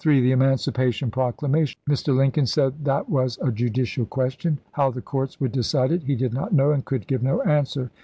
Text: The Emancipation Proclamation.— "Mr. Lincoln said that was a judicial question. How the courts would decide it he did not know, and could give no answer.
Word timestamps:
The 0.03 0.31
Emancipation 0.31 1.11
Proclamation.— 1.11 1.79
"Mr. 1.87 2.17
Lincoln 2.17 2.47
said 2.47 2.85
that 2.85 3.07
was 3.07 3.37
a 3.39 3.51
judicial 3.51 4.07
question. 4.07 4.57
How 4.71 4.89
the 4.89 4.99
courts 4.99 5.39
would 5.39 5.51
decide 5.51 5.91
it 5.91 6.05
he 6.05 6.15
did 6.15 6.33
not 6.33 6.51
know, 6.53 6.71
and 6.71 6.83
could 6.83 7.05
give 7.05 7.21
no 7.21 7.43
answer. 7.43 7.91